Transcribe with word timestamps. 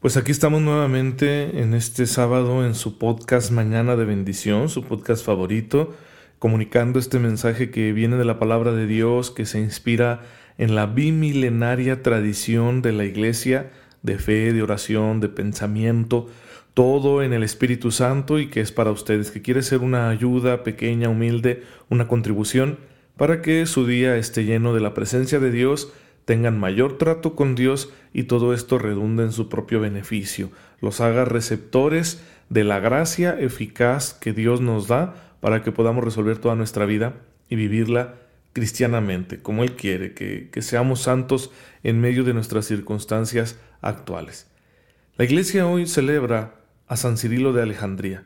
Pues 0.00 0.16
aquí 0.16 0.30
estamos 0.30 0.62
nuevamente 0.62 1.60
en 1.60 1.74
este 1.74 2.06
sábado 2.06 2.64
en 2.64 2.74
su 2.74 2.96
podcast 2.96 3.50
Mañana 3.50 3.96
de 3.96 4.06
Bendición, 4.06 4.70
su 4.70 4.82
podcast 4.82 5.22
favorito, 5.22 5.94
comunicando 6.38 6.98
este 6.98 7.18
mensaje 7.18 7.70
que 7.70 7.92
viene 7.92 8.16
de 8.16 8.24
la 8.24 8.38
palabra 8.38 8.72
de 8.72 8.86
Dios, 8.86 9.30
que 9.30 9.44
se 9.44 9.60
inspira 9.60 10.22
en 10.56 10.74
la 10.74 10.86
bimilenaria 10.86 12.02
tradición 12.02 12.80
de 12.80 12.92
la 12.92 13.04
iglesia, 13.04 13.72
de 14.02 14.16
fe, 14.16 14.54
de 14.54 14.62
oración, 14.62 15.20
de 15.20 15.28
pensamiento, 15.28 16.28
todo 16.72 17.22
en 17.22 17.34
el 17.34 17.42
Espíritu 17.42 17.90
Santo 17.90 18.38
y 18.38 18.48
que 18.48 18.62
es 18.62 18.72
para 18.72 18.92
ustedes, 18.92 19.30
que 19.30 19.42
quiere 19.42 19.62
ser 19.62 19.80
una 19.80 20.08
ayuda 20.08 20.64
pequeña, 20.64 21.10
humilde, 21.10 21.62
una 21.90 22.08
contribución 22.08 22.78
para 23.18 23.42
que 23.42 23.66
su 23.66 23.86
día 23.86 24.16
esté 24.16 24.46
lleno 24.46 24.72
de 24.72 24.80
la 24.80 24.94
presencia 24.94 25.40
de 25.40 25.50
Dios 25.50 25.92
tengan 26.24 26.58
mayor 26.58 26.98
trato 26.98 27.34
con 27.34 27.54
Dios 27.54 27.92
y 28.12 28.24
todo 28.24 28.54
esto 28.54 28.78
redunda 28.78 29.22
en 29.22 29.32
su 29.32 29.48
propio 29.48 29.80
beneficio, 29.80 30.50
los 30.80 31.00
haga 31.00 31.24
receptores 31.24 32.22
de 32.48 32.64
la 32.64 32.80
gracia 32.80 33.38
eficaz 33.38 34.14
que 34.14 34.32
Dios 34.32 34.60
nos 34.60 34.88
da 34.88 35.34
para 35.40 35.62
que 35.62 35.72
podamos 35.72 36.04
resolver 36.04 36.38
toda 36.38 36.54
nuestra 36.54 36.84
vida 36.84 37.14
y 37.48 37.56
vivirla 37.56 38.16
cristianamente, 38.52 39.40
como 39.40 39.62
Él 39.62 39.72
quiere, 39.72 40.12
que, 40.12 40.50
que 40.50 40.62
seamos 40.62 41.00
santos 41.00 41.50
en 41.82 42.00
medio 42.00 42.24
de 42.24 42.34
nuestras 42.34 42.66
circunstancias 42.66 43.58
actuales. 43.80 44.48
La 45.16 45.24
Iglesia 45.24 45.66
hoy 45.66 45.86
celebra 45.86 46.54
a 46.86 46.96
San 46.96 47.16
Cirilo 47.16 47.52
de 47.52 47.62
Alejandría, 47.62 48.24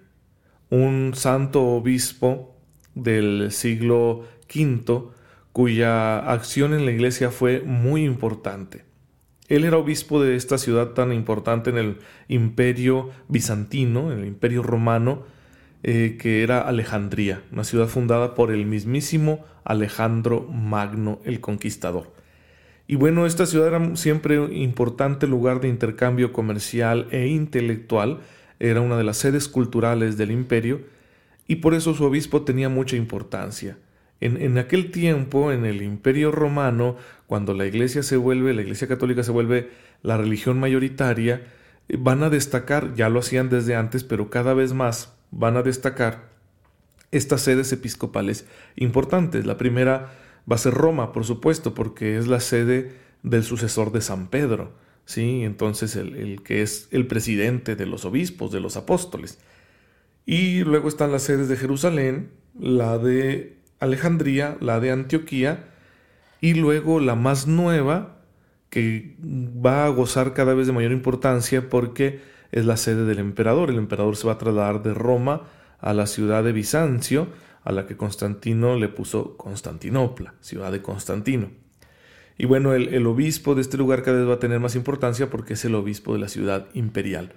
un 0.71 1.13
santo 1.15 1.63
obispo 1.63 2.57
del 2.95 3.53
siglo 3.53 4.27
V, 4.55 5.11
cuya 5.55 6.19
acción 6.19 6.75
en 6.75 6.85
la 6.85 6.91
iglesia 6.91 7.31
fue 7.31 7.61
muy 7.61 8.05
importante. 8.05 8.85
Él 9.47 9.63
era 9.63 9.79
obispo 9.79 10.21
de 10.21 10.35
esta 10.35 10.59
ciudad 10.59 10.95
tan 10.95 11.13
importante 11.13 11.71
en 11.71 11.79
el 11.79 11.99
imperio 12.27 13.11
bizantino, 13.29 14.11
en 14.11 14.19
el 14.19 14.27
imperio 14.27 14.65
romano, 14.65 15.23
eh, 15.85 16.17
que 16.21 16.43
era 16.43 16.63
Alejandría, 16.63 17.45
una 17.53 17.63
ciudad 17.63 17.87
fundada 17.87 18.35
por 18.35 18.51
el 18.51 18.67
mismísimo 18.67 19.45
Alejandro 19.63 20.41
Magno 20.51 21.21
el 21.25 21.39
Conquistador. 21.39 22.13
Y 22.89 22.97
bueno, 22.97 23.25
esta 23.25 23.47
ciudad 23.47 23.69
era 23.69 23.95
siempre 23.95 24.41
un 24.41 24.53
importante 24.53 25.29
lugar 25.29 25.61
de 25.61 25.69
intercambio 25.69 26.33
comercial 26.33 27.07
e 27.13 27.29
intelectual, 27.29 28.23
era 28.59 28.81
una 28.81 28.97
de 28.97 29.05
las 29.05 29.19
sedes 29.19 29.47
culturales 29.47 30.17
del 30.17 30.33
imperio, 30.33 30.81
y 31.47 31.57
por 31.57 31.75
eso 31.75 31.95
su 31.95 32.03
obispo 32.03 32.43
tenía 32.43 32.69
mucha 32.69 32.97
importancia. 32.97 33.79
En, 34.25 34.57
aquel 34.57 34.91
tiempo, 34.91 35.53
en 35.53 35.67
el 35.67 35.83
Imperio 35.83 36.33
Romano, 36.33 36.97
cuando 37.27 37.53
la 37.53 37.67
Iglesia 37.67 38.03
se 38.03 38.17
vuelve, 38.17 38.55
la 38.55 38.63
Iglesia 38.63 38.89
Católica 38.89 39.23
se 39.23 39.33
vuelve 39.33 39.69
la 40.01 40.17
religión 40.17 40.59
mayoritaria, 40.59 41.43
eh, 41.89 41.99
van 42.01 42.23
a 42.23 42.31
destacar, 42.31 42.95
ya 42.95 43.11
lo 43.11 43.19
hacían 43.19 43.51
desde 43.51 43.77
antes, 43.77 44.03
pero 44.03 44.31
cada 44.31 44.55
vez 44.55 44.73
más 44.73 45.13
van 45.31 45.59
a 45.59 45.63
destacar 45.63 46.31
estas 47.11 47.43
sedes 47.43 47.71
episcopales 47.75 48.47
importantes. 48.77 49.45
La 49.45 49.59
primera 49.59 50.15
va 50.51 50.57
a 50.57 50.59
ser 50.59 50.73
Roma, 50.73 51.13
por 51.13 51.27
supuesto, 51.27 51.75
porque 51.75 52.17
es 52.17 52.27
la 52.27 52.41
sede 52.41 52.93
del 53.23 53.45
sucesor 53.45 53.93
de 53.93 54.01
San 54.01 54.29
Pedro, 54.29 54.73
¿sí? 55.05 55.43
Entonces 55.43 55.97
el, 55.97 56.17
el 56.17 56.43
que 56.43 56.63
es 56.63 56.89
el 56.93 57.07
presidente 57.07 57.77
de 57.77 57.85
los 57.85 58.07
obispos, 58.07 58.53
de 58.53 58.61
los 58.61 58.79
apóstoles. 58.79 59.39
Y 60.25 60.61
luego 60.61 60.89
están 60.89 61.13
las 61.13 61.25
sedes 61.25 61.51
de 61.51 61.59
Jerusalén, 61.59 62.31
la 62.59 62.97
de 62.97 63.64
Alejandría, 63.85 64.57
la 64.61 64.81
de 64.81 64.91
Antioquía, 64.91 65.65
y 66.41 66.55
luego 66.55 67.01
la 67.01 67.15
más 67.15 67.47
nueva, 67.47 68.17
que 68.71 69.17
va 69.23 69.87
a 69.87 69.89
gozar 69.89 70.35
cada 70.35 70.53
vez 70.53 70.67
de 70.67 70.73
mayor 70.73 70.91
importancia 70.91 71.69
porque 71.71 72.21
es 72.51 72.67
la 72.67 72.77
sede 72.77 73.05
del 73.05 73.21
emperador. 73.21 73.71
El 73.71 73.79
emperador 73.79 74.17
se 74.17 74.27
va 74.27 74.35
a 74.35 74.39
trasladar 74.39 74.83
de 74.83 74.95
Roma 74.95 75.43
a 75.79 75.93
la 75.95 76.07
ciudad 76.07 76.43
de 76.43 76.53
Bizancio, 76.53 77.29
a 77.63 77.73
la 77.73 77.87
que 77.87 77.97
Constantino 77.97 78.77
le 78.77 78.89
puso 78.89 79.37
Constantinopla, 79.37 80.35
ciudad 80.41 80.73
de 80.73 80.83
Constantino. 80.83 81.51
Y 82.37 82.47
bueno, 82.47 82.75
el, 82.75 83.07
obispo 83.07 83.55
de 83.55 83.61
este 83.61 83.77
lugar 83.77 84.03
cada 84.03 84.19
vez 84.19 84.29
va 84.29 84.35
a 84.35 84.39
tener 84.41 84.59
más 84.59 84.75
importancia 84.75 85.31
porque 85.31 85.55
es 85.55 85.65
el 85.65 85.75
obispo 85.75 86.15
de 86.15 86.19
la 86.19 86.29
ciudad 86.29 86.67
imperial. 86.75 87.33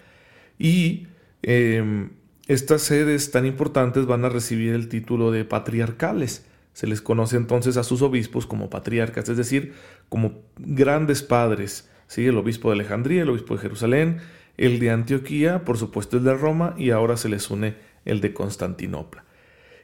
Y 0.58 1.08
em, 1.44 2.10
estas 2.48 2.82
sedes 2.82 3.32
tan 3.32 3.46
importantes 3.46 4.06
van 4.06 4.24
a 4.24 4.30
recibir 4.30 4.74
el 4.74 4.88
título 4.88 5.32
de 5.32 5.44
patriarcales. 5.44 6.46
Se 6.74 6.88
les 6.88 7.02
conoce 7.02 7.36
entonces 7.36 7.76
a 7.76 7.84
sus 7.84 8.02
obispos 8.02 8.46
como 8.46 8.70
patriarcas, 8.70 9.28
es 9.28 9.38
decir, 9.38 9.74
como 10.10 10.44
grandes 10.58 11.24
padres. 11.24 11.90
¿sí? 12.08 12.26
El 12.26 12.38
obispo 12.38 12.70
de 12.70 12.76
Alejandría, 12.76 13.24
el 13.24 13.30
obispo 13.30 13.56
de 13.56 13.62
Jerusalén, 13.62 14.18
el 14.58 14.80
de 14.80 14.92
Antioquía, 14.92 15.66
por 15.66 15.78
supuesto 15.78 16.18
el 16.18 16.24
de 16.24 16.36
Roma, 16.36 16.74
y 16.78 16.92
ahora 16.92 17.18
se 17.18 17.30
les 17.30 17.50
une 17.50 17.76
el 18.06 18.22
de 18.22 18.34
Constantinopla. 18.34 19.26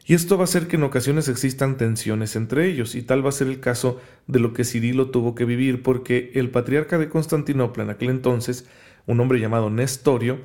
Y 0.06 0.16
esto 0.16 0.38
va 0.38 0.44
a 0.44 0.45
hacer 0.45 0.68
que 0.68 0.75
en 0.75 0.84
ocasiones 0.84 1.30
existan 1.30 1.78
tensiones 1.78 2.35
entre 2.35 2.68
ellos, 2.68 2.95
y 2.95 3.01
tal 3.03 3.25
va 3.25 3.30
a 3.30 3.34
ser 3.34 3.47
el 3.47 3.59
caso 3.59 4.01
de 4.28 4.40
lo 4.40 4.53
que 4.53 4.66
Cirilo 4.66 5.12
tuvo 5.12 5.35
que 5.35 5.45
vivir, 5.45 5.81
porque 5.81 6.31
el 6.35 6.50
patriarca 6.50 6.97
de 6.97 7.09
Constantinopla 7.09 7.84
en 7.84 7.90
aquel 7.90 8.09
entonces, 8.09 8.68
un 9.06 9.19
hombre 9.19 9.40
llamado 9.40 9.69
Nestorio, 9.69 10.40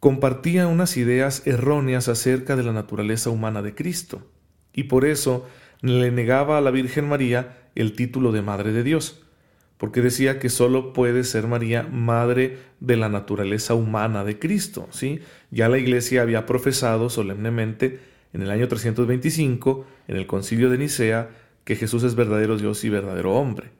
compartía 0.00 0.66
unas 0.66 0.96
ideas 0.96 1.46
erróneas 1.46 2.08
acerca 2.08 2.56
de 2.56 2.62
la 2.62 2.72
naturaleza 2.72 3.28
humana 3.28 3.60
de 3.60 3.74
Cristo, 3.74 4.26
y 4.72 4.84
por 4.84 5.04
eso 5.04 5.46
le 5.82 6.10
negaba 6.10 6.58
a 6.58 6.60
la 6.62 6.70
Virgen 6.70 7.08
María 7.08 7.58
el 7.74 7.92
título 7.92 8.32
de 8.32 8.42
Madre 8.42 8.72
de 8.72 8.82
Dios, 8.82 9.22
porque 9.76 10.00
decía 10.00 10.38
que 10.38 10.48
sólo 10.48 10.92
puede 10.92 11.24
ser 11.24 11.46
María 11.46 11.82
madre 11.82 12.58
de 12.80 12.96
la 12.96 13.08
naturaleza 13.08 13.74
humana 13.74 14.24
de 14.24 14.38
Cristo, 14.38 14.88
¿sí? 14.90 15.20
Ya 15.50 15.68
la 15.68 15.78
Iglesia 15.78 16.22
había 16.22 16.44
profesado 16.44 17.08
solemnemente 17.08 18.00
en 18.32 18.42
el 18.42 18.50
año 18.50 18.68
325, 18.68 19.86
en 20.08 20.16
el 20.16 20.26
concilio 20.26 20.70
de 20.70 20.78
Nicea, 20.78 21.30
que 21.64 21.76
Jesús 21.76 22.04
es 22.04 22.14
verdadero 22.14 22.56
Dios 22.56 22.84
y 22.84 22.88
verdadero 22.88 23.34
hombre. 23.34 23.70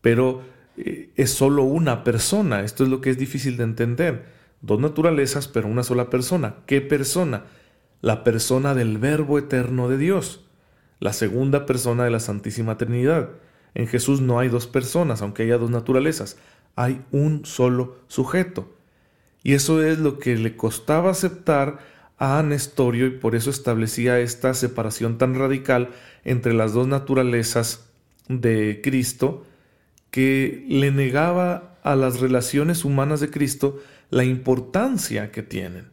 Pero 0.00 0.42
eh, 0.76 1.10
es 1.16 1.30
sólo 1.30 1.64
una 1.64 2.04
persona, 2.04 2.60
esto 2.62 2.84
es 2.84 2.90
lo 2.90 3.00
que 3.00 3.10
es 3.10 3.18
difícil 3.18 3.56
de 3.56 3.64
entender 3.64 4.39
Dos 4.60 4.78
naturalezas, 4.78 5.48
pero 5.48 5.68
una 5.68 5.82
sola 5.82 6.10
persona. 6.10 6.56
¿Qué 6.66 6.80
persona? 6.80 7.44
La 8.02 8.24
persona 8.24 8.74
del 8.74 8.98
Verbo 8.98 9.38
eterno 9.38 9.88
de 9.88 9.98
Dios, 9.98 10.44
la 11.00 11.12
segunda 11.12 11.66
persona 11.66 12.04
de 12.04 12.10
la 12.10 12.20
Santísima 12.20 12.78
Trinidad. 12.78 13.30
En 13.74 13.86
Jesús 13.86 14.20
no 14.20 14.38
hay 14.38 14.48
dos 14.48 14.66
personas, 14.66 15.22
aunque 15.22 15.44
haya 15.44 15.58
dos 15.58 15.70
naturalezas, 15.70 16.38
hay 16.76 17.02
un 17.10 17.44
solo 17.44 17.96
sujeto. 18.08 18.72
Y 19.42 19.54
eso 19.54 19.82
es 19.82 19.98
lo 19.98 20.18
que 20.18 20.36
le 20.36 20.56
costaba 20.56 21.10
aceptar 21.10 21.78
a 22.18 22.42
Nestorio 22.42 23.06
y 23.06 23.10
por 23.10 23.34
eso 23.34 23.48
establecía 23.48 24.20
esta 24.20 24.52
separación 24.52 25.16
tan 25.16 25.34
radical 25.34 25.88
entre 26.24 26.52
las 26.52 26.74
dos 26.74 26.86
naturalezas 26.86 27.86
de 28.28 28.80
Cristo 28.84 29.46
que 30.10 30.66
le 30.68 30.90
negaba 30.90 31.78
a 31.82 31.96
las 31.96 32.20
relaciones 32.20 32.84
humanas 32.84 33.20
de 33.20 33.30
Cristo 33.30 33.80
la 34.10 34.24
importancia 34.24 35.30
que 35.30 35.42
tienen. 35.42 35.90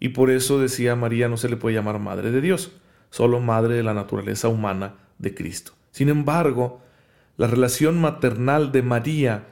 Y 0.00 0.10
por 0.10 0.30
eso 0.30 0.58
decía 0.58 0.96
María 0.96 1.28
no 1.28 1.36
se 1.36 1.48
le 1.48 1.56
puede 1.56 1.76
llamar 1.76 1.98
Madre 1.98 2.30
de 2.30 2.40
Dios, 2.40 2.72
solo 3.10 3.40
Madre 3.40 3.74
de 3.74 3.82
la 3.82 3.94
naturaleza 3.94 4.48
humana 4.48 4.94
de 5.18 5.34
Cristo. 5.34 5.72
Sin 5.90 6.08
embargo, 6.08 6.80
la 7.36 7.46
relación 7.46 8.00
maternal 8.00 8.72
de 8.72 8.82
María 8.82 9.48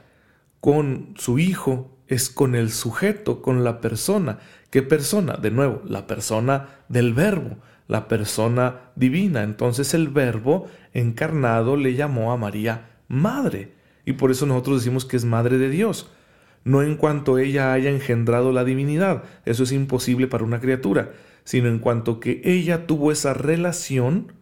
con 0.59 1.13
su 1.17 1.39
Hijo 1.39 1.97
es 2.07 2.29
con 2.29 2.55
el 2.55 2.71
sujeto, 2.71 3.41
con 3.41 3.63
la 3.63 3.81
persona. 3.81 4.39
¿Qué 4.69 4.81
persona? 4.81 5.33
De 5.33 5.51
nuevo, 5.51 5.81
la 5.85 6.07
persona 6.07 6.69
del 6.89 7.13
Verbo, 7.13 7.57
la 7.87 8.07
persona 8.07 8.91
divina. 8.95 9.43
Entonces 9.43 9.93
el 9.93 10.07
Verbo 10.09 10.67
encarnado 10.93 11.75
le 11.75 11.95
llamó 11.95 12.31
a 12.31 12.37
María 12.37 12.97
Madre. 13.07 13.73
Y 14.05 14.13
por 14.13 14.31
eso 14.31 14.45
nosotros 14.45 14.79
decimos 14.79 15.05
que 15.05 15.17
es 15.17 15.25
Madre 15.25 15.57
de 15.57 15.69
Dios 15.69 16.09
no 16.63 16.81
en 16.81 16.95
cuanto 16.95 17.37
ella 17.37 17.73
haya 17.73 17.89
engendrado 17.89 18.51
la 18.51 18.63
divinidad, 18.63 19.23
eso 19.45 19.63
es 19.63 19.71
imposible 19.71 20.27
para 20.27 20.43
una 20.43 20.59
criatura, 20.59 21.11
sino 21.43 21.69
en 21.69 21.79
cuanto 21.79 22.19
que 22.19 22.41
ella 22.43 22.87
tuvo 22.87 23.11
esa 23.11 23.33
relación 23.33 24.33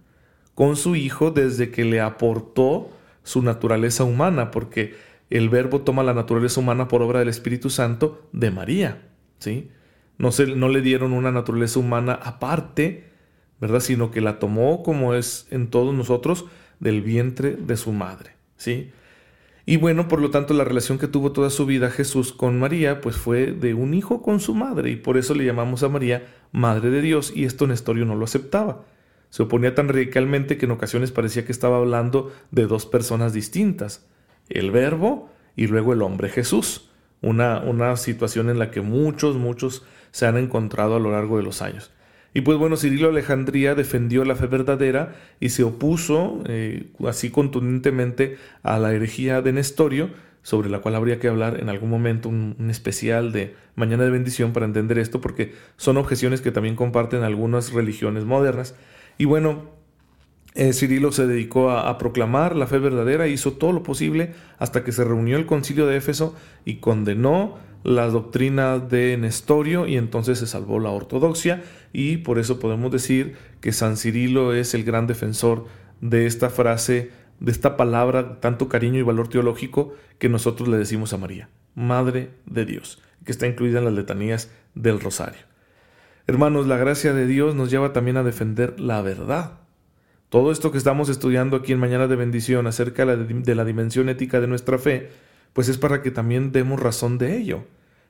con 0.55 0.75
su 0.75 0.95
hijo 0.95 1.31
desde 1.31 1.69
que 1.69 1.85
le 1.85 2.01
aportó 2.01 2.89
su 3.23 3.41
naturaleza 3.41 4.03
humana, 4.03 4.51
porque 4.51 4.95
el 5.29 5.49
verbo 5.49 5.81
toma 5.81 6.03
la 6.03 6.13
naturaleza 6.13 6.59
humana 6.59 6.87
por 6.87 7.01
obra 7.01 7.19
del 7.19 7.29
Espíritu 7.29 7.69
Santo 7.69 8.27
de 8.31 8.51
María, 8.51 9.07
¿sí? 9.39 9.69
No, 10.17 10.31
se, 10.31 10.47
no 10.47 10.69
le 10.69 10.81
dieron 10.81 11.11
una 11.11 11.31
naturaleza 11.31 11.79
humana 11.79 12.13
aparte, 12.13 13.09
¿verdad? 13.59 13.81
Sino 13.81 14.11
que 14.11 14.21
la 14.21 14.39
tomó 14.39 14.81
como 14.81 15.13
es 15.13 15.47
en 15.51 15.67
todos 15.69 15.93
nosotros 15.93 16.45
del 16.79 17.01
vientre 17.01 17.55
de 17.55 17.77
su 17.77 17.91
madre, 17.91 18.31
¿sí? 18.55 18.91
Y 19.67 19.77
bueno, 19.77 20.07
por 20.07 20.21
lo 20.21 20.29
tanto, 20.29 20.53
la 20.53 20.63
relación 20.63 20.99
que 20.99 21.07
tuvo 21.07 21.31
toda 21.31 21.49
su 21.49 21.65
vida 21.65 21.89
Jesús 21.89 22.33
con 22.33 22.59
María, 22.59 23.01
pues 23.01 23.15
fue 23.15 23.47
de 23.47 23.73
un 23.73 23.95
hijo 23.95 24.21
con 24.21 24.39
su 24.39 24.53
madre, 24.53 24.91
y 24.91 24.95
por 24.95 25.17
eso 25.17 25.33
le 25.33 25.45
llamamos 25.45 25.81
a 25.81 25.89
María 25.89 26.27
Madre 26.51 26.91
de 26.91 27.01
Dios, 27.01 27.33
y 27.35 27.45
esto 27.45 27.65
Nestorio 27.65 28.05
no 28.05 28.15
lo 28.15 28.25
aceptaba. 28.25 28.85
Se 29.31 29.41
oponía 29.41 29.73
tan 29.73 29.89
radicalmente 29.89 30.57
que 30.57 30.65
en 30.65 30.71
ocasiones 30.71 31.11
parecía 31.11 31.45
que 31.45 31.51
estaba 31.51 31.77
hablando 31.77 32.31
de 32.51 32.67
dos 32.67 32.85
personas 32.85 33.33
distintas, 33.33 34.07
el 34.49 34.69
Verbo 34.69 35.29
y 35.55 35.65
luego 35.65 35.93
el 35.93 36.03
hombre 36.03 36.29
Jesús, 36.29 36.89
una, 37.21 37.59
una 37.59 37.97
situación 37.97 38.51
en 38.51 38.59
la 38.59 38.69
que 38.69 38.81
muchos, 38.81 39.35
muchos 39.35 39.83
se 40.11 40.27
han 40.27 40.37
encontrado 40.37 40.95
a 40.95 40.99
lo 40.99 41.11
largo 41.11 41.37
de 41.37 41.43
los 41.43 41.63
años. 41.63 41.91
Y 42.35 42.41
pues 42.41 42.57
bueno, 42.57 42.75
Cirilo 42.75 43.07
Alejandría 43.07 43.75
defendió 43.75 44.25
la 44.25 44.35
fe 44.35 44.47
verdadera 44.47 45.15
y 45.39 45.49
se 45.49 45.63
opuso 45.63 46.43
eh, 46.49 46.87
así 47.07 47.29
contundentemente 47.29 48.35
a 48.61 48.77
la 48.77 48.93
herejía 48.93 49.41
de 49.41 49.53
Nestorio, 49.53 50.09
sobre 50.41 50.69
la 50.69 50.79
cual 50.79 50.95
habría 50.95 51.17
que 51.17 51.29
hablar 51.29 51.61
en 51.61 51.69
algún 51.69 51.89
momento 51.89 52.27
un, 52.27 52.57
especial 52.69 53.31
de 53.31 53.55
Mañana 53.75 54.03
de 54.03 54.09
Bendición 54.09 54.51
para 54.51 54.65
entender 54.65 54.99
esto, 54.99 55.21
porque 55.21 55.53
son 55.77 55.95
objeciones 55.95 56.41
que 56.41 56.51
también 56.51 56.75
comparten 56.75 57.23
algunas 57.23 57.71
religiones 57.71 58.25
modernas. 58.25 58.75
Y 59.17 59.23
bueno, 59.23 59.69
eh, 60.55 60.73
Cirilo 60.73 61.13
se 61.13 61.27
dedicó 61.27 61.71
a, 61.71 61.97
proclamar 61.97 62.57
la 62.57 62.67
fe 62.67 62.79
verdadera, 62.79 63.29
hizo 63.29 63.53
todo 63.53 63.71
lo 63.71 63.81
posible 63.81 64.33
hasta 64.57 64.83
que 64.83 64.91
se 64.91 65.05
reunió 65.05 65.37
el 65.37 65.45
concilio 65.45 65.87
de 65.87 65.95
Éfeso 65.95 66.35
y 66.65 66.75
condenó 66.75 67.57
la 67.85 68.09
doctrina 68.09 68.79
de 68.79 69.15
Nestorio 69.15 69.85
y 69.85 69.95
entonces 69.95 70.39
se 70.39 70.47
salvó 70.47 70.79
la 70.79 70.89
ortodoxia 70.89 71.61
y 71.93 72.17
por 72.17 72.39
eso 72.39 72.59
podemos 72.59 72.91
decir 72.91 73.35
que 73.61 73.71
San 73.71 73.95
Cirilo 73.95 74.55
es 74.55 74.73
el 74.73 74.83
gran 74.83 75.05
defensor 75.05 75.65
de 76.01 76.25
esta 76.25 76.49
frase, 76.49 77.11
de 77.39 77.51
esta 77.51 77.77
palabra, 77.77 78.39
tanto 78.39 78.69
cariño 78.69 78.97
y 78.97 79.03
valor 79.03 79.27
teológico 79.27 79.93
que 80.17 80.29
nosotros 80.29 80.67
le 80.67 80.79
decimos 80.79 81.13
a 81.13 81.17
María, 81.17 81.49
Madre 81.75 82.31
de 82.47 82.65
Dios, 82.65 83.03
que 83.23 83.31
está 83.31 83.45
incluida 83.45 83.77
en 83.77 83.85
las 83.85 83.93
letanías 83.93 84.51
del 84.73 84.99
Rosario. 84.99 85.41
Hermanos, 86.25 86.65
la 86.65 86.77
gracia 86.77 87.13
de 87.13 87.27
Dios 87.27 87.53
nos 87.53 87.69
lleva 87.69 87.93
también 87.93 88.17
a 88.17 88.23
defender 88.23 88.79
la 88.79 89.03
verdad. 89.03 89.59
Todo 90.29 90.51
esto 90.51 90.71
que 90.71 90.79
estamos 90.79 91.07
estudiando 91.09 91.55
aquí 91.55 91.71
en 91.71 91.79
Mañana 91.79 92.07
de 92.07 92.15
Bendición 92.15 92.65
acerca 92.65 93.05
de 93.05 93.55
la 93.55 93.63
dimensión 93.63 94.09
ética 94.09 94.41
de 94.41 94.47
nuestra 94.47 94.79
fe, 94.79 95.11
pues 95.53 95.69
es 95.69 95.77
para 95.77 96.01
que 96.01 96.09
también 96.09 96.51
demos 96.51 96.79
razón 96.79 97.19
de 97.19 97.37
ello 97.37 97.63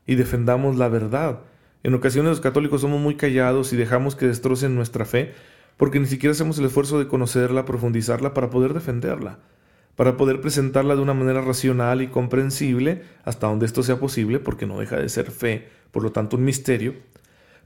y 0.05 0.15
defendamos 0.15 0.77
la 0.77 0.87
verdad. 0.87 1.41
En 1.83 1.93
ocasiones 1.93 2.29
los 2.29 2.41
católicos 2.41 2.81
somos 2.81 2.99
muy 2.99 3.15
callados 3.15 3.73
y 3.73 3.75
dejamos 3.75 4.15
que 4.15 4.27
destrocen 4.27 4.75
nuestra 4.75 5.05
fe 5.05 5.33
porque 5.77 5.99
ni 5.99 6.07
siquiera 6.07 6.31
hacemos 6.31 6.57
el 6.57 6.65
esfuerzo 6.65 6.99
de 6.99 7.07
conocerla, 7.07 7.65
profundizarla 7.65 8.33
para 8.33 8.49
poder 8.49 8.73
defenderla, 8.73 9.39
para 9.95 10.17
poder 10.17 10.41
presentarla 10.41 10.95
de 10.95 11.01
una 11.01 11.13
manera 11.13 11.41
racional 11.41 12.01
y 12.01 12.07
comprensible 12.07 13.03
hasta 13.23 13.47
donde 13.47 13.65
esto 13.65 13.83
sea 13.83 13.99
posible, 13.99 14.39
porque 14.39 14.65
no 14.65 14.79
deja 14.79 14.97
de 14.97 15.09
ser 15.09 15.31
fe, 15.31 15.67
por 15.91 16.03
lo 16.03 16.11
tanto 16.11 16.37
un 16.37 16.45
misterio. 16.45 16.95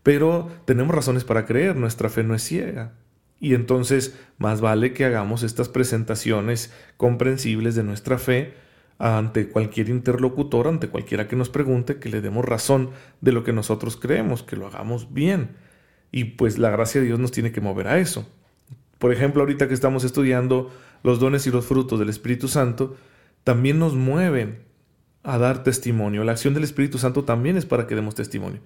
Pero 0.01 0.49
tenemos 0.65 0.95
razones 0.95 1.23
para 1.23 1.45
creer, 1.45 1.75
nuestra 1.75 2.09
fe 2.09 2.23
no 2.23 2.33
es 2.33 2.43
ciega. 2.43 2.93
Y 3.39 3.53
entonces 3.53 4.17
más 4.37 4.59
vale 4.59 4.93
que 4.93 5.05
hagamos 5.05 5.43
estas 5.43 5.69
presentaciones 5.69 6.73
comprensibles 6.97 7.75
de 7.75 7.83
nuestra 7.83 8.17
fe 8.17 8.53
ante 8.99 9.47
cualquier 9.47 9.89
interlocutor, 9.89 10.67
ante 10.67 10.89
cualquiera 10.89 11.27
que 11.27 11.37
nos 11.37 11.49
pregunte, 11.49 11.99
que 11.99 12.09
le 12.09 12.21
demos 12.21 12.45
razón 12.45 12.91
de 13.21 13.31
lo 13.31 13.43
que 13.43 13.53
nosotros 13.53 13.95
creemos, 13.95 14.43
que 14.43 14.57
lo 14.57 14.67
hagamos 14.67 15.13
bien. 15.13 15.55
Y 16.11 16.25
pues 16.25 16.57
la 16.59 16.69
gracia 16.69 16.99
de 16.99 17.07
Dios 17.07 17.19
nos 17.19 17.31
tiene 17.31 17.51
que 17.51 17.61
mover 17.61 17.87
a 17.87 17.97
eso. 17.97 18.27
Por 18.97 19.13
ejemplo, 19.13 19.41
ahorita 19.41 19.69
que 19.69 19.73
estamos 19.73 20.03
estudiando 20.03 20.69
los 21.01 21.19
dones 21.19 21.47
y 21.47 21.51
los 21.51 21.65
frutos 21.65 21.97
del 21.97 22.09
Espíritu 22.09 22.49
Santo, 22.49 22.97
también 23.45 23.79
nos 23.79 23.95
mueven 23.95 24.59
a 25.23 25.37
dar 25.37 25.63
testimonio. 25.63 26.25
La 26.25 26.33
acción 26.33 26.53
del 26.53 26.63
Espíritu 26.65 26.97
Santo 26.97 27.23
también 27.23 27.55
es 27.55 27.65
para 27.65 27.87
que 27.87 27.95
demos 27.95 28.15
testimonio. 28.15 28.59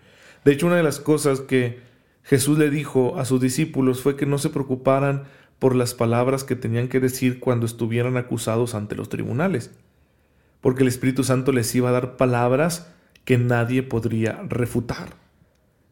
De 0.44 0.51
hecho, 0.51 0.65
una 0.65 0.77
de 0.77 0.83
las 0.83 1.00
cosas 1.00 1.41
que 1.41 1.80
Jesús 2.24 2.57
le 2.57 2.71
dijo 2.71 3.19
a 3.19 3.25
sus 3.25 3.39
discípulos 3.39 4.01
fue 4.01 4.15
que 4.15 4.25
no 4.25 4.39
se 4.39 4.50
preocuparan 4.50 5.24
por 5.59 5.75
las 5.75 5.94
palabras 5.94 6.44
que 6.44 6.56
tenían 6.56 6.88
que 6.88 7.00
decir 7.00 7.39
cuando 7.39 7.65
estuvieran 7.65 8.18
acusados 8.18 8.74
ante 8.75 8.95
los 8.95 9.09
tribunales, 9.09 9.71
porque 10.63 10.83
el 10.83 10.88
Espíritu 10.88 11.25
Santo 11.25 11.51
les 11.51 11.75
iba 11.75 11.89
a 11.89 11.92
dar 11.92 12.15
palabras 12.15 12.88
que 13.25 13.38
nadie 13.38 13.83
podría 13.83 14.42
refutar. 14.48 15.18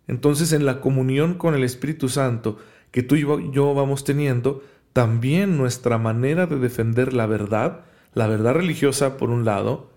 Entonces 0.07 0.53
en 0.53 0.65
la 0.65 0.79
comunión 0.79 1.33
con 1.33 1.55
el 1.55 1.65
Espíritu 1.65 2.07
Santo 2.07 2.57
que 2.91 3.03
tú 3.03 3.15
y 3.15 3.21
yo 3.51 3.73
vamos 3.73 4.05
teniendo, 4.05 4.63
también 4.93 5.57
nuestra 5.57 5.97
manera 5.97 6.47
de 6.47 6.57
defender 6.57 7.11
la 7.11 7.25
verdad, 7.25 7.81
la 8.13 8.27
verdad 8.27 8.53
religiosa 8.53 9.17
por 9.17 9.29
un 9.29 9.43
lado, 9.43 9.91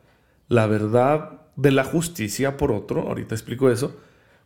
la 0.48 0.66
verdad 0.66 1.42
de 1.54 1.70
la 1.70 1.84
justicia 1.84 2.56
por 2.56 2.72
otro, 2.72 3.02
ahorita 3.02 3.36
explico 3.36 3.70
eso, 3.70 3.96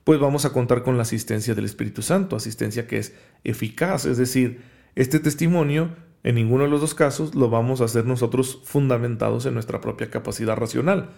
pues 0.04 0.20
vamos 0.20 0.44
a 0.44 0.52
contar 0.52 0.82
con 0.82 0.98
la 0.98 1.04
asistencia 1.04 1.54
del 1.54 1.64
Espíritu 1.64 2.02
Santo, 2.02 2.36
asistencia 2.36 2.86
que 2.86 2.98
es 2.98 3.14
eficaz, 3.44 4.04
es 4.04 4.18
decir, 4.18 4.60
este 4.94 5.20
testimonio 5.20 5.88
en 6.24 6.34
ninguno 6.34 6.64
de 6.64 6.70
los 6.70 6.80
dos 6.80 6.94
casos 6.94 7.34
lo 7.34 7.48
vamos 7.48 7.80
a 7.80 7.84
hacer 7.84 8.04
nosotros 8.04 8.60
fundamentados 8.64 9.46
en 9.46 9.54
nuestra 9.54 9.80
propia 9.80 10.10
capacidad 10.10 10.56
racional, 10.56 11.10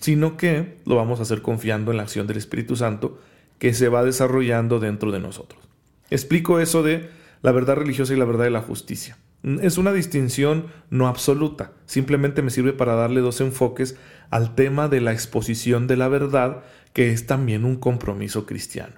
sino 0.00 0.36
que 0.36 0.78
lo 0.84 0.96
vamos 0.96 1.18
a 1.18 1.22
hacer 1.22 1.42
confiando 1.42 1.90
en 1.90 1.96
la 1.96 2.04
acción 2.04 2.26
del 2.26 2.36
Espíritu 2.36 2.76
Santo 2.76 3.18
que 3.58 3.74
se 3.74 3.88
va 3.88 4.04
desarrollando 4.04 4.80
dentro 4.80 5.10
de 5.12 5.20
nosotros. 5.20 5.62
Explico 6.10 6.60
eso 6.60 6.82
de 6.82 7.08
la 7.42 7.52
verdad 7.52 7.76
religiosa 7.76 8.14
y 8.14 8.16
la 8.16 8.24
verdad 8.24 8.44
de 8.44 8.50
la 8.50 8.62
justicia. 8.62 9.18
Es 9.60 9.76
una 9.76 9.92
distinción 9.92 10.68
no 10.88 11.06
absoluta, 11.06 11.72
simplemente 11.84 12.40
me 12.40 12.50
sirve 12.50 12.72
para 12.72 12.94
darle 12.94 13.20
dos 13.20 13.42
enfoques 13.42 13.98
al 14.30 14.54
tema 14.54 14.88
de 14.88 15.02
la 15.02 15.12
exposición 15.12 15.86
de 15.86 15.98
la 15.98 16.08
verdad, 16.08 16.62
que 16.94 17.10
es 17.10 17.26
también 17.26 17.66
un 17.66 17.76
compromiso 17.76 18.46
cristiano. 18.46 18.94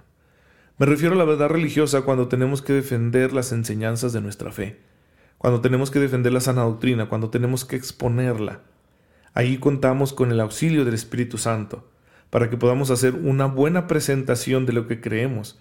Me 0.78 0.86
refiero 0.86 1.14
a 1.14 1.18
la 1.18 1.24
verdad 1.24 1.48
religiosa 1.48 2.02
cuando 2.02 2.28
tenemos 2.28 2.62
que 2.62 2.74
defender 2.74 3.32
las 3.32 3.50
enseñanzas 3.50 4.12
de 4.12 4.20
nuestra 4.20 4.52
fe, 4.52 4.78
cuando 5.38 5.60
tenemos 5.60 5.90
que 5.90 6.00
defender 6.00 6.32
la 6.32 6.40
sana 6.40 6.62
doctrina, 6.62 7.08
cuando 7.08 7.30
tenemos 7.30 7.64
que 7.64 7.76
exponerla. 7.76 8.60
Ahí 9.34 9.58
contamos 9.58 10.12
con 10.12 10.32
el 10.32 10.40
auxilio 10.40 10.84
del 10.84 10.94
Espíritu 10.94 11.38
Santo, 11.38 11.88
para 12.30 12.50
que 12.50 12.56
podamos 12.56 12.90
hacer 12.90 13.14
una 13.14 13.46
buena 13.46 13.86
presentación 13.86 14.66
de 14.66 14.72
lo 14.72 14.86
que 14.86 15.00
creemos, 15.00 15.60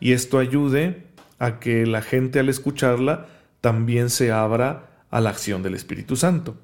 y 0.00 0.12
esto 0.12 0.38
ayude 0.38 1.04
a 1.38 1.60
que 1.60 1.86
la 1.86 2.02
gente 2.02 2.40
al 2.40 2.48
escucharla 2.48 3.26
también 3.60 4.10
se 4.10 4.32
abra 4.32 4.90
a 5.10 5.20
la 5.20 5.30
acción 5.30 5.62
del 5.62 5.74
Espíritu 5.74 6.16
Santo. 6.16 6.56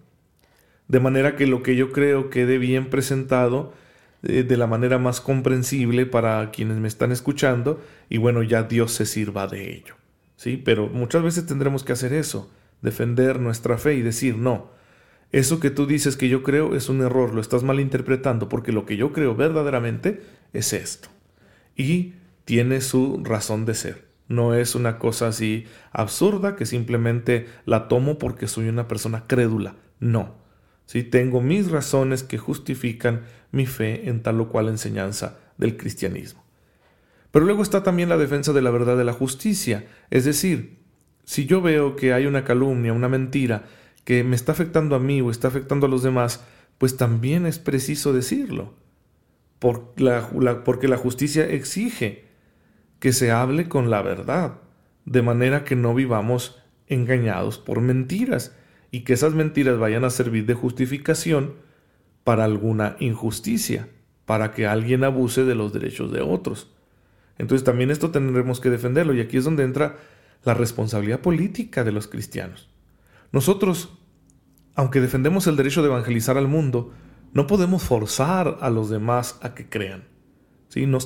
De 0.89 1.01
manera 1.01 1.37
que 1.37 1.47
lo 1.47 1.63
que 1.63 1.77
yo 1.77 1.93
creo 1.93 2.31
quede 2.31 2.59
bien 2.59 2.91
presentado 2.91 3.73
eh, 4.23 4.43
de 4.43 4.57
la 4.57 4.67
manera 4.67 4.99
más 4.99 5.21
comprensible 5.21 6.07
para 6.07 6.51
quienes 6.51 6.79
me 6.79 6.89
están 6.89 7.13
escuchando 7.13 7.81
y 8.09 8.19
bueno, 8.19 8.43
ya 8.43 8.65
Dios 8.65 8.93
se 8.93 9.07
sirva 9.07 9.47
de 9.47 9.73
ello. 9.77 9.95
¿Sí? 10.39 10.57
Pero 10.57 10.87
muchas 10.87 11.25
veces 11.25 11.47
tendremos 11.47 11.83
que 11.83 11.93
hacer 11.93 12.13
eso, 12.13 12.49
defender 12.81 13.41
nuestra 13.41 13.77
fe 13.77 13.95
y 13.95 14.03
decir, 14.03 14.37
no, 14.37 14.71
eso 15.33 15.59
que 15.59 15.71
tú 15.71 15.85
dices 15.85 16.17
que 16.17 16.29
yo 16.29 16.45
creo 16.45 16.77
es 16.77 16.89
un 16.89 17.03
error, 17.03 17.35
lo 17.35 17.41
estás 17.41 17.65
malinterpretando 17.65 18.49
porque 18.49 18.71
lo 18.71 18.87
que 18.87 18.97
yo 18.97 19.13
creo 19.13 19.35
verdaderamente 19.35 20.23
es 20.53 20.73
esto. 20.73 21.09
Y 21.75 22.15
tiene 22.45 22.81
su 22.83 23.21
razón 23.25 23.67
de 23.67 23.75
ser. 23.75 24.07
No 24.29 24.55
es 24.55 24.77
una 24.77 25.01
cosa 25.01 25.27
así 25.27 25.65
absurda 25.91 26.55
que 26.55 26.67
simplemente 26.67 27.49
la 27.67 27.89
tomo 27.89 28.17
porque 28.19 28.47
soy 28.47 28.69
una 28.69 28.87
persona 28.87 29.25
crédula. 29.27 29.75
No. 29.99 30.37
Sí, 30.87 31.03
tengo 31.03 31.41
mis 31.41 31.69
razones 31.69 32.23
que 32.23 32.39
justifican 32.39 33.23
mi 33.51 33.67
fe 33.67 34.09
en 34.09 34.23
tal 34.23 34.41
o 34.41 34.49
cual 34.49 34.69
enseñanza 34.69 35.41
del 35.57 35.77
cristianismo. 35.77 36.48
Pero 37.31 37.45
luego 37.45 37.63
está 37.63 37.83
también 37.83 38.09
la 38.09 38.17
defensa 38.17 38.53
de 38.53 38.63
la 38.63 38.71
verdad 38.71 38.97
de 38.97 39.05
la 39.05 39.13
justicia. 39.13 39.87
Es 40.11 40.25
decir, 40.25 40.79
si 41.25 41.47
yo 41.47 41.61
veo 41.61 41.95
que 41.95 42.13
hay 42.13 42.27
una 42.27 42.45
calumnia, 42.45 42.93
una 42.93 43.09
mentira, 43.09 43.65
que 44.05 44.25
me 44.25 44.37
está 44.37 44.53
afectando 44.53 44.97
a 44.97 44.99
mí 44.99 45.21
o 45.21 45.31
está 45.31 45.49
afectando 45.49 45.87
a 45.87 45.91
los 45.91 46.03
demás, 46.03 46.43
pues 46.79 46.97
también 46.97 47.45
es 47.45 47.59
preciso 47.59 48.13
decirlo. 48.13 48.75
porque 49.59 50.89
la 50.89 50.97
justicia 50.97 51.47
exige 51.47 52.25
que 53.01 53.13
se 53.13 53.31
hable 53.31 53.69
con 53.69 53.91
la 53.91 54.03
verdad, 54.03 54.61
de 55.05 55.23
manera 55.23 55.65
que 55.65 55.77
no 55.77 55.95
vivamos 55.95 56.63
engañados 56.87 57.59
por 57.59 57.81
mentiras 57.81 58.55
y 58.91 59.01
que 59.01 59.13
esas 59.13 59.35
mentiras 59.35 59.79
vayan 59.79 60.05
a 60.05 60.11
servir 60.11 60.47
de 60.47 60.55
justificación 60.55 61.55
para 62.25 62.45
alguna 62.45 62.97
injusticia, 63.01 63.89
para 64.25 64.53
que 64.53 64.67
alguien 64.67 65.05
abuse 65.05 65.45
de 65.45 65.55
los 65.55 65.73
derechos 65.73 66.13
de 66.13 66.21
otros. 66.21 66.71
Entonces 67.39 67.65
también 67.65 67.91
esto 67.91 68.11
tendremos 68.11 68.61
que 68.61 68.71
defenderlo 68.71 69.15
y 69.15 69.21
aquí 69.21 69.37
es 69.37 69.45
donde 69.45 69.65
entra 69.65 69.97
la 70.45 70.55
responsabilidad 70.55 71.21
política 71.21 71.85
de 71.85 71.93
los 71.93 72.09
cristianos. 72.09 72.69
Nosotros, 73.33 73.99
aunque 74.75 75.01
defendemos 75.01 75.47
el 75.47 75.57
derecho 75.57 75.83
de 75.83 75.89
evangelizar 75.89 76.37
al 76.37 76.49
mundo, 76.49 76.93
no 77.33 77.47
podemos 77.47 77.83
forzar 77.83 78.59
a 78.61 78.71
los 78.71 78.91
demás 78.91 79.39
a 79.43 79.55
que 79.55 79.69
crean. 79.69 80.05
¿Sí? 80.69 80.87
No, 80.87 80.99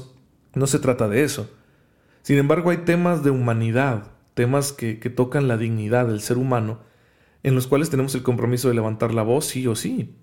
no 0.55 0.67
se 0.67 0.79
trata 0.79 1.09
de 1.09 1.25
eso. 1.25 1.51
Sin 2.23 2.39
embargo, 2.39 2.71
hay 2.71 2.79
temas 2.79 3.25
de 3.25 3.31
humanidad, 3.31 4.13
temas 4.35 4.73
que, 4.73 4.95
tocan 4.95 5.49
la 5.49 5.57
dignidad 5.57 6.07
del 6.07 6.21
ser 6.21 6.39
humano, 6.39 6.81
en 7.43 7.55
los 7.55 7.67
cuales 7.67 7.91
tenemos 7.91 8.15
el 8.15 8.23
compromiso 8.23 8.69
de 8.69 8.75
levantar 8.75 9.13
la 9.13 9.23
voz 9.23 9.47
sí 9.47 9.67
o 9.67 9.75
sí. 9.75 10.15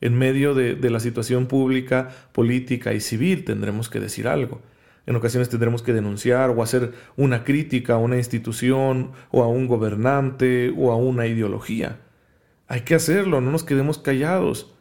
En 0.00 0.16
medio 0.16 0.54
de, 0.54 0.76
de 0.76 0.90
la 0.90 1.00
situación 1.00 1.46
pública, 1.46 2.10
política 2.32 2.92
y 2.94 3.00
civil 3.00 3.44
tendremos 3.44 3.90
que 3.90 4.00
decir 4.00 4.28
algo. 4.28 4.62
En 5.06 5.16
ocasiones 5.16 5.50
tendremos 5.50 5.82
que 5.82 5.92
denunciar 5.92 6.50
o 6.50 6.62
hacer 6.62 6.94
una 7.16 7.44
crítica 7.44 7.94
a 7.94 7.98
una 7.98 8.16
institución 8.16 9.12
o 9.30 9.42
a 9.42 9.48
un 9.48 9.66
gobernante 9.66 10.72
o 10.76 10.92
a 10.92 10.96
una 10.96 11.26
ideología. 11.26 12.00
Hay 12.68 12.82
que 12.82 12.94
hacerlo, 12.94 13.40
no 13.40 13.50
nos 13.50 13.64
quedemos 13.64 13.98
callados. 13.98 14.74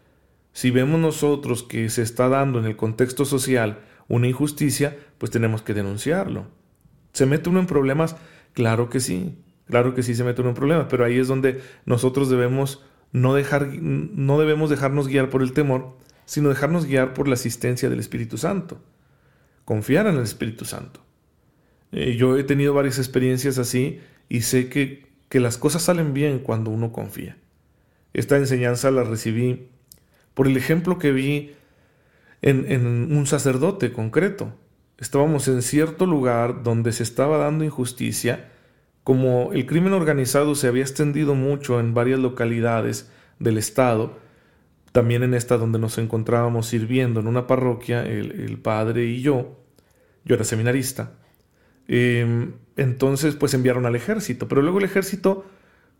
Si 0.53 0.71
vemos 0.71 0.99
nosotros 0.99 1.63
que 1.63 1.89
se 1.89 2.01
está 2.01 2.29
dando 2.29 2.59
en 2.59 2.65
el 2.65 2.77
contexto 2.77 3.25
social 3.25 3.79
una 4.07 4.27
injusticia, 4.27 4.97
pues 5.17 5.31
tenemos 5.31 5.61
que 5.61 5.73
denunciarlo. 5.73 6.47
¿Se 7.11 7.25
mete 7.25 7.49
uno 7.49 7.59
en 7.59 7.67
problemas? 7.67 8.15
Claro 8.53 8.89
que 8.89 8.99
sí, 8.99 9.37
claro 9.65 9.93
que 9.93 10.03
sí 10.03 10.15
se 10.15 10.23
mete 10.23 10.41
uno 10.41 10.51
en 10.51 10.55
problemas, 10.55 10.87
pero 10.89 11.03
ahí 11.03 11.17
es 11.17 11.27
donde 11.27 11.61
nosotros 11.85 12.29
debemos 12.29 12.83
no, 13.11 13.33
dejar, 13.33 13.67
no 13.81 14.39
debemos 14.39 14.69
dejarnos 14.69 15.07
guiar 15.07 15.29
por 15.29 15.41
el 15.41 15.53
temor, 15.53 15.97
sino 16.25 16.49
dejarnos 16.49 16.85
guiar 16.85 17.13
por 17.13 17.27
la 17.27 17.33
asistencia 17.33 17.89
del 17.89 17.99
Espíritu 17.99 18.37
Santo. 18.37 18.79
Confiar 19.65 20.07
en 20.07 20.15
el 20.15 20.23
Espíritu 20.23 20.65
Santo. 20.65 21.01
Eh, 21.91 22.15
yo 22.15 22.37
he 22.37 22.43
tenido 22.43 22.73
varias 22.73 22.97
experiencias 22.97 23.57
así 23.57 23.99
y 24.29 24.41
sé 24.41 24.69
que, 24.69 25.07
que 25.29 25.39
las 25.39 25.57
cosas 25.57 25.83
salen 25.83 26.13
bien 26.13 26.39
cuando 26.39 26.71
uno 26.71 26.91
confía. 26.91 27.37
Esta 28.13 28.37
enseñanza 28.37 28.91
la 28.91 29.03
recibí 29.03 29.67
por 30.33 30.47
el 30.47 30.57
ejemplo 30.57 30.97
que 30.99 31.11
vi 31.11 31.51
en, 32.43 33.11
un 33.11 33.25
sacerdote 33.25 33.93
concreto. 33.93 34.53
Estábamos 34.97 35.47
en 35.47 35.61
cierto 35.61 36.05
lugar 36.05 36.63
donde 36.63 36.91
se 36.91 37.03
estaba 37.03 37.37
dando 37.37 37.63
injusticia, 37.63 38.49
como 39.03 39.51
el 39.53 39.65
crimen 39.65 39.93
organizado 39.93 40.55
se 40.55 40.67
había 40.67 40.83
extendido 40.83 41.35
mucho 41.35 41.79
en 41.79 41.93
varias 41.93 42.19
localidades 42.19 43.09
del 43.39 43.57
estado, 43.57 44.17
también 44.93 45.23
en 45.23 45.33
esta 45.33 45.57
donde 45.57 45.79
nos 45.79 45.97
encontrábamos 45.97 46.67
sirviendo 46.67 47.19
en 47.19 47.27
una 47.27 47.47
parroquia, 47.47 48.05
el, 48.05 48.57
padre 48.59 49.05
y 49.05 49.21
yo, 49.21 49.59
yo 50.23 50.35
era 50.35 50.45
seminarista, 50.45 51.11
em, 51.89 52.53
entonces 52.77 53.35
pues 53.35 53.53
enviaron 53.53 53.85
al 53.85 53.97
ejército, 53.97 54.47
pero 54.47 54.61
luego 54.61 54.79
el 54.79 54.85
ejército, 54.85 55.45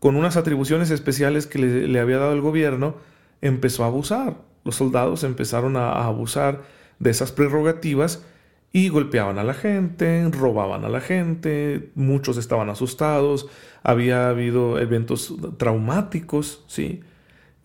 con 0.00 0.16
unas 0.16 0.38
atribuciones 0.38 0.90
especiales 0.90 1.46
que 1.46 1.58
le 1.58 2.00
había 2.00 2.16
dado 2.16 2.32
el 2.32 2.40
gobierno, 2.40 2.96
empezó 3.42 3.84
a 3.84 3.88
abusar 3.88 4.36
los 4.64 4.76
soldados 4.76 5.22
empezaron 5.24 5.76
a, 5.76 6.04
abusar 6.04 6.62
de 6.98 7.10
esas 7.10 7.32
prerrogativas 7.32 8.24
y 8.72 8.88
golpeaban 8.88 9.38
a 9.38 9.44
la 9.44 9.54
gente, 9.54 10.28
robaban 10.32 10.84
a 10.84 10.88
la 10.88 11.00
gente, 11.00 11.90
muchos 11.94 12.38
estaban 12.38 12.70
asustados, 12.70 13.46
había 13.82 14.28
habido 14.28 14.80
eventos 14.80 15.34
traumáticos, 15.58 16.64
¿sí? 16.66 17.02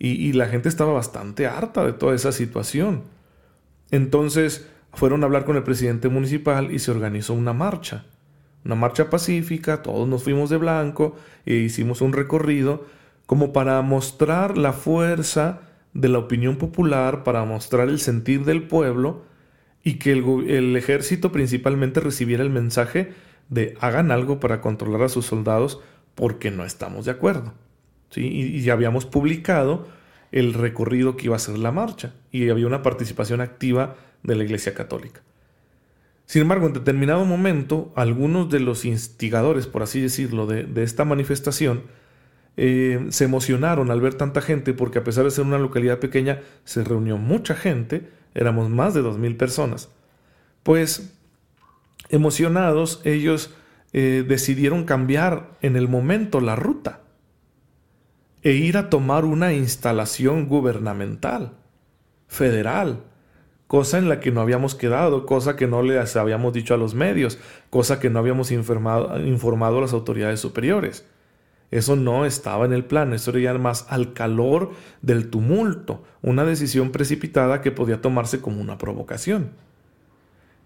Y, 0.02 0.32
la 0.32 0.48
gente 0.48 0.70
estaba 0.70 0.94
bastante 0.94 1.46
harta 1.46 1.86
de 1.86 1.92
toda 1.92 2.16
esa 2.16 2.32
situación. 2.32 3.04
Entonces 3.92 4.66
fueron 4.94 5.24
a 5.24 5.26
hablar 5.26 5.44
con 5.44 5.58
el 5.58 5.64
presidente 5.64 6.08
municipal 6.08 6.72
y 6.72 6.80
se 6.80 6.92
organizó 6.92 7.34
una 7.34 7.52
marcha, 7.52 8.06
una 8.64 8.76
marcha 8.76 9.10
pacífica, 9.10 9.84
todos 9.84 10.08
nos 10.08 10.24
fuimos 10.24 10.50
de 10.50 10.58
blanco 10.58 11.18
e 11.46 11.56
hicimos 11.56 12.02
un 12.02 12.14
recorrido 12.14 12.86
como 13.26 13.52
para 13.52 13.82
mostrar 13.82 14.58
la 14.58 14.72
fuerza 14.72 15.62
de 15.94 16.08
la 16.10 16.20
opinión 16.20 16.58
popular 16.58 17.24
para 17.24 17.44
mostrar 17.46 17.90
el 17.90 18.00
sentir 18.00 18.46
del 18.46 18.64
pueblo 18.64 19.24
y 19.84 19.96
que 19.96 20.12
el, 20.12 20.76
ejército 20.76 21.32
principalmente 21.32 22.00
recibiera 22.00 22.44
el 22.44 22.50
mensaje 22.50 23.14
de 23.50 23.76
hagan 23.80 24.12
algo 24.12 24.40
para 24.40 24.62
controlar 24.62 25.04
a 25.04 25.10
sus 25.10 25.26
soldados 25.26 25.80
porque 26.16 26.52
no 26.52 26.66
estamos 26.66 27.06
de 27.06 27.12
acuerdo. 27.12 27.54
Y, 28.16 28.70
habíamos 28.70 29.06
publicado 29.06 29.88
el 30.32 30.54
recorrido 30.54 31.18
que 31.18 31.26
iba 31.26 31.36
a 31.36 31.40
ser 31.40 31.58
la 31.58 31.72
marcha 31.72 32.14
y 32.32 32.50
había 32.50 32.68
una 32.68 32.84
participación 32.84 33.42
activa 33.42 33.96
de 34.24 34.36
la 34.36 34.44
Iglesia 34.44 34.74
Católica. 34.74 35.22
Sin 36.26 36.44
embargo, 36.44 36.68
en 36.68 36.74
determinado 36.74 37.26
momento, 37.26 37.92
algunos 37.96 38.50
de 38.50 38.60
los 38.60 38.86
instigadores, 38.86 39.66
por 39.66 39.82
así 39.82 40.00
decirlo, 40.00 40.46
de 40.46 40.84
esta 40.84 41.06
manifestación, 41.06 41.84
eh, 42.62 43.06
se 43.08 43.24
emocionaron 43.24 43.90
al 43.90 44.02
ver 44.02 44.16
tanta 44.16 44.42
gente 44.42 44.74
porque 44.74 45.00
a 45.00 45.04
pesar 45.06 45.24
de 45.24 45.32
ser 45.32 45.46
una 45.46 45.58
localidad 45.58 46.00
pequeña, 46.00 46.42
se 46.66 46.84
reunió 46.84 47.16
mucha 47.16 47.56
gente, 47.56 48.10
éramos 48.36 48.70
más 48.70 48.94
de 48.94 49.02
dos 49.02 49.18
mil 49.18 49.38
personas. 49.38 49.88
Pues 50.64 51.14
emocionados, 52.10 53.00
ellos 53.06 53.54
eh, 53.94 54.26
decidieron 54.28 54.84
cambiar 54.84 55.58
en 55.62 55.78
el 55.78 55.88
momento 55.88 56.42
la 56.42 56.58
ruta 56.58 57.00
e 58.44 58.54
ir 58.54 58.78
a 58.78 58.90
tomar 58.90 59.26
una 59.26 59.54
instalación 59.54 60.48
gubernamental, 60.48 61.54
federal, 62.28 63.04
cosa 63.68 63.98
en 63.98 64.10
la 64.10 64.20
que 64.20 64.32
no 64.32 64.42
habíamos 64.42 64.76
quedado, 64.76 65.26
cosa 65.26 65.56
que 65.56 65.68
no 65.68 65.82
les 65.82 66.16
habíamos 66.16 66.54
dicho 66.54 66.74
a 66.74 66.78
los 66.78 66.96
medios, 66.96 67.38
cosa 67.70 68.00
que 68.00 68.10
no 68.10 68.20
habíamos 68.20 68.52
informado, 68.52 69.78
a 69.78 69.82
las 69.82 69.94
autoridades 69.94 70.40
superiores. 70.40 71.06
Eso 71.70 71.96
no 71.96 72.26
estaba 72.26 72.66
en 72.66 72.74
el 72.74 72.84
plan, 72.84 73.14
eso 73.14 73.32
era 73.36 73.56
más 73.60 73.86
al 73.90 74.14
calor 74.14 74.72
del 75.04 75.30
tumulto, 75.30 76.04
una 76.24 76.46
decisión 76.46 76.92
precipitada 76.92 77.62
que 77.62 77.72
podía 77.72 78.02
tomarse 78.02 78.42
como 78.42 78.60
una 78.60 78.80
provocación. 78.80 79.52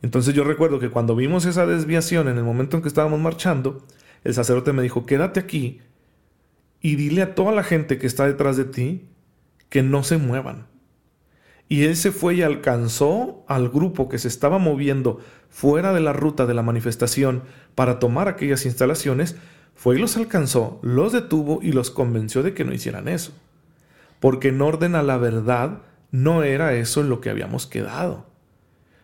Entonces 0.01 0.33
yo 0.33 0.45
recuerdo 0.45 0.79
que 0.79 0.89
cuando 0.89 1.15
vimos 1.15 1.45
esa 1.45 1.65
desviación 1.65 2.29
en 2.29 2.37
el 2.37 2.43
momento 2.43 2.77
en 2.77 2.83
que 2.83 2.87
estábamos 2.87 3.19
marchando, 3.19 3.83
el 4.23 4.33
sacerdote 4.33 4.71
me 4.71 4.81
dijo, 4.81 5.05
quédate 5.05 5.41
aquí 5.41 5.81
y 6.83 6.97
dile 6.97 7.21
a 7.23 7.33
toda 7.33 7.53
la 7.53 7.63
gente 7.63 7.97
que 7.97 8.05
está 8.05 8.27
detrás 8.27 8.57
de 8.57 8.65
ti 8.65 9.07
que 9.69 9.81
no 9.81 10.03
se 10.03 10.17
muevan. 10.17 10.67
Y 11.69 11.85
él 11.85 11.95
se 11.95 12.11
fue 12.11 12.35
y 12.35 12.41
alcanzó 12.43 13.45
al 13.47 13.69
grupo 13.69 14.09
que 14.09 14.19
se 14.19 14.27
estaba 14.27 14.59
moviendo 14.59 15.21
fuera 15.49 15.93
de 15.93 16.01
la 16.01 16.11
ruta 16.11 16.45
de 16.45 16.53
la 16.53 16.61
manifestación 16.61 17.43
para 17.73 17.99
tomar 17.99 18.27
aquellas 18.27 18.65
instalaciones 18.65 19.37
fue 19.73 19.95
y 19.95 19.99
los 19.99 20.17
alcanzó, 20.17 20.79
los 20.83 21.13
detuvo 21.13 21.59
y 21.63 21.71
los 21.71 21.89
convenció 21.89 22.43
de 22.43 22.53
que 22.53 22.65
no 22.65 22.73
hicieran 22.73 23.07
eso. 23.07 23.31
Porque 24.19 24.49
en 24.49 24.61
orden 24.61 24.95
a 24.95 25.03
la 25.03 25.17
verdad 25.17 25.79
no 26.11 26.43
era 26.43 26.73
eso 26.73 26.99
en 26.99 27.09
lo 27.09 27.21
que 27.21 27.29
habíamos 27.29 27.65
quedado. 27.65 28.27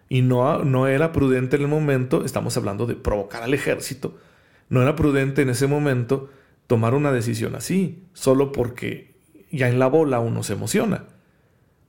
Y 0.10 0.22
no, 0.22 0.66
no 0.66 0.88
era 0.88 1.14
prudente 1.14 1.56
en 1.56 1.62
el 1.62 1.70
momento, 1.70 2.26
estamos 2.26 2.58
hablando 2.58 2.86
de 2.88 2.96
provocar 2.96 3.42
al 3.42 3.54
ejército, 3.54 4.18
no 4.68 4.82
era 4.82 4.98
prudente 4.98 5.44
en 5.44 5.50
ese 5.50 5.66
momento 5.66 6.30
tomar 6.70 6.94
una 6.94 7.12
decisión 7.12 7.56
así, 7.56 8.04
solo 8.14 8.52
porque 8.52 9.16
ya 9.52 9.70
en 9.70 9.80
la 9.80 9.88
bola 9.88 10.20
uno 10.20 10.44
se 10.44 10.54
emociona. 10.54 11.06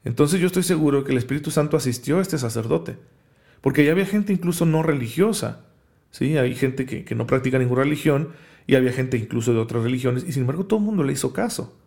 Entonces 0.05 0.41
yo 0.41 0.47
estoy 0.47 0.63
seguro 0.63 1.05
que 1.05 1.13
el 1.13 1.19
Espíritu 1.19 1.51
Santo 1.51 1.77
asistió 1.77 2.17
a 2.17 2.23
este 2.23 2.39
sacerdote, 2.39 2.97
porque 3.61 3.85
ya 3.85 3.93
había 3.93 4.07
gente 4.07 4.33
incluso 4.33 4.65
no 4.65 4.83
religiosa, 4.83 5.67
¿sí? 6.11 6.39
hay 6.39 6.55
gente 6.55 6.87
que, 6.87 7.15
no 7.15 7.27
practica 7.27 7.59
ninguna 7.59 7.83
religión 7.83 8.31
y 8.67 8.75
había 8.75 8.91
gente 8.91 9.19
incluso 9.19 9.53
de 9.53 9.59
otras 9.59 9.85
religiones, 9.85 10.25
y 10.27 10.33
sin 10.33 10.45
embargo 10.45 10.65
todo 10.65 10.81
el 10.81 10.87
mundo 10.87 11.05
le 11.05 11.13
hizo 11.13 11.35
caso. 11.35 11.79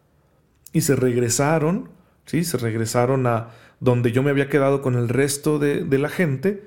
Y 0.72 0.82
se 0.82 0.96
regresaron, 0.96 1.90
¿sí? 2.28 2.44
Se 2.44 2.60
regresaron 2.60 3.26
a 3.26 3.50
donde 3.80 4.12
yo 4.12 4.22
me 4.22 4.30
había 4.30 4.50
quedado 4.50 4.84
con 4.84 4.94
el 4.94 5.10
resto 5.10 5.58
de, 5.58 5.98
la 5.98 6.10
gente, 6.10 6.64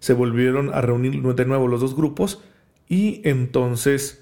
se 0.00 0.12
volvieron 0.12 0.68
a 0.74 0.82
reunir 0.82 1.22
de 1.22 1.44
nuevo 1.46 1.66
los 1.66 1.80
dos 1.80 1.96
grupos, 1.96 2.42
y 2.90 3.22
entonces 3.24 4.21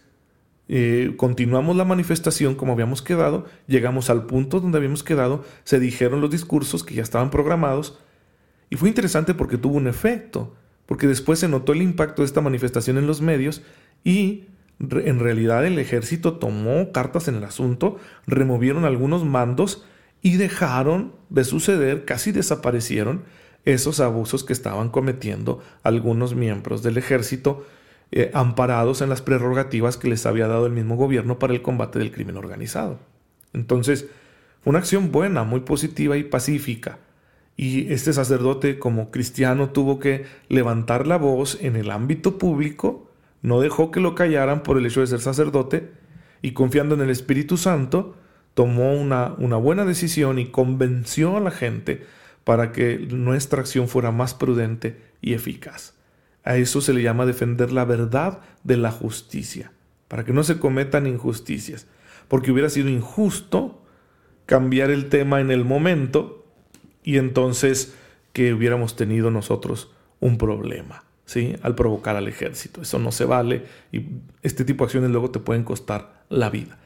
eh, 0.72 1.14
continuamos 1.16 1.74
la 1.74 1.84
manifestación 1.84 2.54
como 2.54 2.74
habíamos 2.74 3.02
quedado, 3.02 3.44
llegamos 3.66 4.08
al 4.08 4.26
punto 4.26 4.60
donde 4.60 4.78
habíamos 4.78 5.02
quedado, 5.02 5.44
se 5.64 5.80
dijeron 5.80 6.20
los 6.20 6.30
discursos 6.30 6.84
que 6.84 6.94
ya 6.94 7.02
estaban 7.02 7.30
programados, 7.30 7.98
y 8.70 8.76
fue 8.76 8.88
interesante 8.88 9.34
porque 9.34 9.58
tuvo 9.58 9.78
un 9.78 9.88
efecto, 9.88 10.54
porque 10.86 11.08
después 11.08 11.40
se 11.40 11.48
notó 11.48 11.72
el 11.72 11.82
impacto 11.82 12.22
de 12.22 12.26
esta 12.26 12.40
manifestación 12.40 12.98
en 12.98 13.08
los 13.08 13.20
medios 13.20 13.62
y 14.04 14.44
en 14.78 15.18
realidad 15.18 15.66
el 15.66 15.76
ejército 15.80 16.34
tomó 16.34 16.92
cartas 16.92 17.26
en 17.26 17.34
el 17.34 17.42
asunto, 17.42 17.96
removieron 18.28 18.84
algunos 18.84 19.24
mandos 19.24 19.84
y 20.22 20.36
dejaron 20.36 21.12
de 21.30 21.42
suceder, 21.42 22.04
casi 22.04 22.30
desaparecieron 22.30 23.24
esos 23.64 23.98
abusos 23.98 24.44
que 24.44 24.52
estaban 24.52 24.88
cometiendo 24.88 25.60
algunos 25.82 26.36
miembros 26.36 26.84
del 26.84 26.96
ejército 26.96 27.66
eh, 28.12 28.30
amparados 28.34 29.02
en 29.02 29.08
las 29.08 29.22
prerrogativas 29.22 29.96
que 29.96 30.08
les 30.08 30.26
había 30.26 30.48
dado 30.48 30.66
el 30.66 30.72
mismo 30.72 30.96
gobierno 30.96 31.38
para 31.38 31.52
el 31.52 31.62
combate 31.62 31.98
del 31.98 32.12
crimen 32.12 32.36
organizado. 32.36 32.98
Entonces, 33.52 34.06
una 34.64 34.78
acción 34.78 35.10
buena, 35.12 35.44
muy 35.44 35.60
positiva 35.60 36.16
y 36.16 36.24
pacífica. 36.24 36.98
Y 37.56 37.92
este 37.92 38.12
sacerdote 38.12 38.78
como 38.78 39.10
cristiano 39.10 39.70
tuvo 39.70 39.98
que 39.98 40.24
levantar 40.48 41.06
la 41.06 41.16
voz 41.16 41.58
en 41.60 41.76
el 41.76 41.90
ámbito 41.90 42.38
público 42.38 43.10
no 43.42 43.60
dejó 43.60 43.90
que 43.90 44.00
lo 44.00 44.14
callaran 44.14 44.62
por 44.62 44.76
el 44.76 44.86
hecho 44.86 45.00
de 45.00 45.06
ser 45.06 45.20
sacerdote 45.20 45.90
y 46.42 46.52
confiando 46.52 46.94
en 46.94 47.00
el 47.00 47.10
Espíritu 47.10 47.56
Santo, 47.56 48.16
tomó 48.54 48.92
una, 48.92 49.34
una 49.38 49.56
buena 49.56 49.84
decisión 49.84 50.38
y 50.38 50.46
convenció 50.46 51.36
a 51.36 51.40
la 51.40 51.50
gente 51.50 52.04
para 52.44 52.72
que 52.72 52.98
nuestra 52.98 53.60
acción 53.60 53.88
fuera 53.88 54.10
más 54.10 54.34
prudente 54.34 55.00
y 55.20 55.34
eficaz. 55.34 55.94
A 56.44 56.56
eso 56.56 56.80
se 56.80 56.92
le 56.92 57.02
llama 57.02 57.26
defender 57.26 57.72
la 57.72 57.84
verdad 57.84 58.40
de 58.64 58.76
la 58.76 58.90
justicia, 58.90 59.72
para 60.08 60.24
que 60.24 60.32
no 60.32 60.42
se 60.42 60.58
cometan 60.58 61.06
injusticias, 61.06 61.86
porque 62.28 62.50
hubiera 62.50 62.70
sido 62.70 62.88
injusto 62.88 63.82
cambiar 64.46 64.90
el 64.90 65.08
tema 65.08 65.40
en 65.40 65.50
el 65.50 65.64
momento 65.64 66.44
y 67.04 67.18
entonces 67.18 67.94
que 68.32 68.54
hubiéramos 68.54 68.96
tenido 68.96 69.30
nosotros 69.30 69.92
un 70.20 70.38
problema, 70.38 71.04
¿sí? 71.24 71.56
Al 71.62 71.74
provocar 71.74 72.16
al 72.16 72.28
ejército. 72.28 72.82
Eso 72.82 72.98
no 72.98 73.12
se 73.12 73.24
vale 73.24 73.64
y 73.92 74.06
este 74.42 74.64
tipo 74.64 74.84
de 74.84 74.86
acciones 74.86 75.10
luego 75.10 75.30
te 75.30 75.40
pueden 75.40 75.64
costar 75.64 76.24
la 76.28 76.50
vida. 76.50 76.78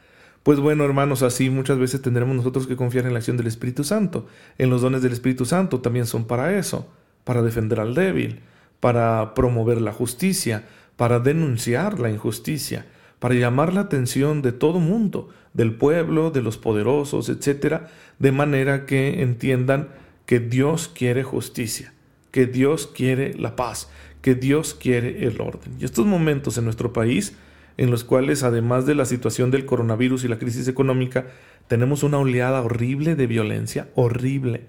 Pues 0.43 0.59
bueno, 0.59 0.85
hermanos, 0.85 1.23
así 1.23 1.49
muchas 1.49 1.79
veces 1.79 2.03
tendremos 2.03 2.35
nosotros 2.35 2.67
que 2.67 2.75
confiar 2.75 3.05
en 3.07 3.13
la 3.13 3.19
acción 3.19 3.35
del 3.35 3.47
Espíritu 3.47 3.83
Santo. 3.83 4.27
En 4.59 4.69
los 4.69 4.81
dones 4.81 5.01
del 5.01 5.13
Espíritu 5.13 5.45
Santo 5.45 5.81
también 5.81 6.05
son 6.05 6.25
para 6.25 6.55
eso, 6.57 6.87
para 7.23 7.41
defender 7.41 7.79
al 7.79 7.95
débil, 7.95 8.41
para 8.85 9.33
promover 9.33 9.81
la 9.81 9.91
justicia, 9.93 10.67
para 10.95 11.19
denunciar 11.19 11.99
la 11.99 12.11
injusticia, 12.11 12.85
para 13.17 13.33
llamar 13.33 13.73
la 13.73 13.81
atención 13.81 14.43
de 14.43 14.51
todo 14.51 14.79
mundo, 14.79 15.29
del 15.55 15.73
pueblo, 15.73 16.29
de 16.29 16.43
los 16.43 16.59
poderosos, 16.59 17.27
etcétera, 17.29 17.89
de 18.19 18.31
manera 18.31 18.85
que 18.85 19.23
entiendan 19.23 19.89
que 20.27 20.39
Dios 20.39 20.87
quiere 20.87 21.23
justicia, 21.23 21.93
que 22.29 22.45
Dios 22.45 22.85
quiere 22.85 23.33
la 23.33 23.55
paz, 23.55 23.89
que 24.21 24.35
Dios 24.35 24.75
quiere 24.75 25.25
el 25.25 25.41
orden. 25.41 25.77
Y 25.79 25.85
estos 25.85 26.05
momentos 26.05 26.59
en 26.59 26.65
nuestro 26.65 26.93
país 26.93 27.35
en 27.77 27.89
los 27.89 28.03
cuales 28.03 28.43
además 28.43 28.85
de 28.85 28.93
la 28.93 29.05
situación 29.05 29.49
del 29.49 29.65
coronavirus 29.65 30.25
y 30.25 30.27
la 30.27 30.37
crisis 30.37 30.67
económica, 30.67 31.25
tenemos 31.67 32.03
una 32.03 32.19
oleada 32.19 32.61
horrible 32.61 33.15
de 33.15 33.25
violencia, 33.25 33.89
horrible. 33.95 34.67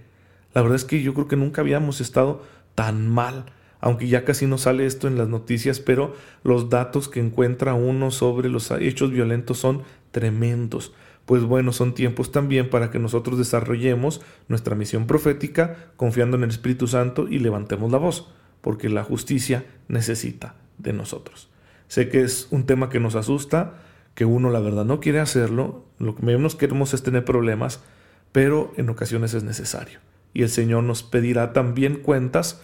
La 0.54 0.62
verdad 0.62 0.76
es 0.76 0.87
que 0.87 1.02
yo 1.02 1.12
creo 1.12 1.28
que 1.28 1.37
nunca 1.37 1.61
habíamos 1.61 2.00
estado 2.00 2.42
tan 2.75 3.11
mal, 3.11 3.52
aunque 3.87 4.09
ya 4.09 4.25
casi 4.25 4.49
no 4.49 4.59
sale 4.59 4.85
esto 4.85 5.07
en 5.07 5.16
las 5.16 5.28
noticias, 5.28 5.78
pero 5.78 6.12
los 6.43 6.71
datos 6.71 7.09
que 7.09 7.21
encuentra 7.21 7.75
uno 7.75 8.11
sobre 8.11 8.49
los 8.49 8.73
hechos 8.73 9.12
violentos 9.12 9.59
son 9.59 9.85
tremendos. 10.11 10.93
Pues 11.25 11.45
bueno, 11.45 11.73
son 11.73 11.95
tiempos 11.95 12.33
también 12.33 12.69
para 12.69 12.90
que 12.90 12.99
nosotros 12.99 13.38
desarrollemos 13.38 14.23
nuestra 14.49 14.75
misión 14.75 15.07
profética 15.07 15.93
confiando 15.95 16.37
en 16.37 16.43
el 16.43 16.50
Espíritu 16.50 16.88
Santo 16.88 17.28
y 17.28 17.38
levantemos 17.38 17.93
la 17.93 17.99
voz, 17.99 18.28
porque 18.61 18.88
la 18.88 19.05
justicia 19.05 19.64
necesita 19.87 20.57
de 20.78 20.93
nosotros. 20.93 21.49
Sé 21.87 22.09
que 22.09 22.23
es 22.23 22.49
un 22.50 22.66
tema 22.66 22.88
que 22.88 22.99
nos 22.99 23.14
asusta, 23.14 23.75
que 24.16 24.25
uno 24.25 24.50
la 24.50 24.59
verdad 24.59 24.85
no 24.85 24.99
quiere 24.99 25.21
hacerlo, 25.21 25.85
lo 26.00 26.16
que 26.16 26.26
menos 26.26 26.57
queremos 26.57 26.93
es 26.93 27.05
tener 27.05 27.25
problemas, 27.25 27.85
pero 28.33 28.73
en 28.76 28.88
ocasiones 28.88 29.33
es 29.33 29.45
necesario. 29.45 30.00
Y 30.35 30.43
el 30.43 30.49
Señor 30.49 30.83
nos 30.83 31.05
pedirá 31.05 31.52
también 31.52 31.99
cuentas 31.99 32.62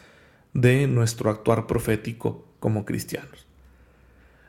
de 0.55 0.87
nuestro 0.87 1.31
actuar 1.31 1.67
profético 1.67 2.47
como 2.61 2.85
cristianos. 2.85 3.47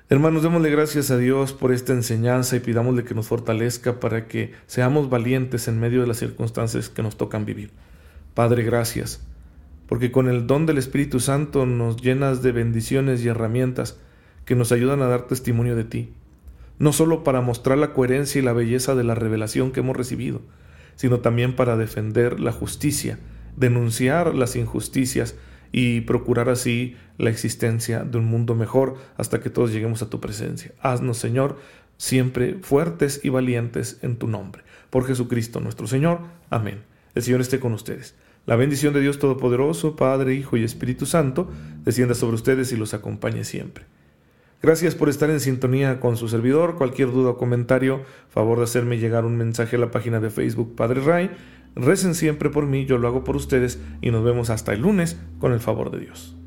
Hermanos, 0.10 0.44
démosle 0.44 0.70
gracias 0.70 1.10
a 1.12 1.18
Dios 1.18 1.54
por 1.54 1.72
esta 1.72 1.94
enseñanza 1.94 2.56
y 2.56 2.60
pidámosle 2.60 3.04
que 3.04 3.16
nos 3.16 3.28
fortalezca 3.28 4.00
para 4.00 4.28
que 4.28 4.52
seamos 4.68 5.10
valientes 5.10 5.68
en 5.68 5.80
medio 5.80 6.02
de 6.02 6.08
las 6.08 6.18
circunstancias 6.18 6.90
que 6.90 7.02
nos 7.02 7.18
tocan 7.18 7.46
vivir. 7.46 7.72
Padre, 8.34 8.64
gracias, 8.64 9.26
porque 9.88 10.12
con 10.12 10.28
el 10.28 10.46
don 10.46 10.66
del 10.66 10.78
Espíritu 10.78 11.20
Santo 11.20 11.66
nos 11.66 12.02
llenas 12.02 12.44
de 12.44 12.52
bendiciones 12.52 13.24
y 13.24 13.30
herramientas 13.30 13.98
que 14.46 14.56
nos 14.56 14.72
ayudan 14.72 15.02
a 15.02 15.08
dar 15.08 15.28
testimonio 15.28 15.76
de 15.76 15.86
ti, 15.86 16.14
no 16.80 16.92
solo 16.92 17.24
para 17.24 17.42
mostrar 17.42 17.78
la 17.78 17.94
coherencia 17.94 18.40
y 18.40 18.44
la 18.44 18.54
belleza 18.54 18.94
de 18.96 19.06
la 19.06 19.16
revelación 19.16 19.72
que 19.72 19.80
hemos 19.80 19.96
recibido, 19.96 20.42
sino 20.96 21.22
también 21.22 21.56
para 21.56 21.78
defender 21.78 22.40
la 22.40 22.52
justicia, 22.52 23.20
denunciar 23.56 24.36
las 24.36 24.56
injusticias 24.56 25.36
y 25.74 26.02
procurar 26.02 26.48
así 26.48 26.96
la 27.18 27.32
existencia 27.32 28.04
de 28.04 28.20
un 28.20 28.26
mundo 28.26 28.56
mejor 28.56 28.96
hasta 29.18 29.42
que 29.42 29.50
todos 29.50 29.74
lleguemos 29.74 30.02
a 30.02 30.10
tu 30.10 30.22
presencia. 30.22 30.72
Haznos, 30.80 31.18
Señor, 31.18 31.58
siempre 31.98 32.60
fuertes 32.62 33.20
y 33.24 33.30
valientes 33.30 33.98
en 34.04 34.16
tu 34.16 34.28
nombre. 34.28 34.64
Por 34.90 35.06
Jesucristo 35.06 35.60
nuestro 35.60 35.88
Señor. 35.88 36.20
Amén. 36.50 36.84
El 37.16 37.24
Señor 37.24 37.42
esté 37.42 37.60
con 37.60 37.74
ustedes. 37.74 38.16
La 38.46 38.56
bendición 38.56 38.94
de 38.94 39.02
Dios 39.02 39.20
Todopoderoso, 39.20 39.96
Padre, 39.96 40.36
Hijo 40.36 40.58
y 40.58 40.64
Espíritu 40.64 41.06
Santo, 41.06 41.50
descienda 41.84 42.14
sobre 42.14 42.36
ustedes 42.36 42.72
y 42.72 42.78
los 42.78 42.94
acompañe 42.94 43.44
siempre. 43.44 43.86
Gracias 44.62 44.96
por 44.96 45.10
estar 45.10 45.30
en 45.30 45.40
sintonía 45.40 46.00
con 46.00 46.18
su 46.18 46.30
servidor. 46.30 46.76
Cualquier 46.76 47.12
duda 47.12 47.32
o 47.32 47.38
comentario, 47.38 48.04
favor 48.30 48.60
de 48.60 48.66
hacerme 48.66 48.98
llegar 48.98 49.26
un 49.26 49.38
mensaje 49.38 49.76
a 49.76 49.80
la 49.80 49.92
página 49.92 50.20
de 50.20 50.30
Facebook 50.30 50.76
Padre 50.76 51.02
Ray. 51.02 51.32
Recen 51.76 52.16
siempre 52.16 52.50
por 52.50 52.68
mí, 52.68 52.86
yo 52.86 52.98
lo 52.98 53.08
hago 53.08 53.24
por 53.24 53.36
ustedes 53.36 53.82
y 54.02 54.12
nos 54.12 54.24
vemos 54.24 54.50
hasta 54.50 54.74
el 54.74 54.82
lunes 54.82 55.20
con 55.40 55.54
el 55.54 55.60
favor 55.60 55.92
de 55.92 56.00
Dios. 56.00 56.38